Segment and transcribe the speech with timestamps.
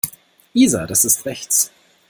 [0.55, 1.71] Isa, das ist rechts.